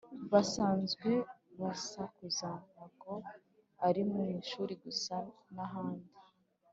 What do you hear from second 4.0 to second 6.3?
mu ishuri gusa nahandi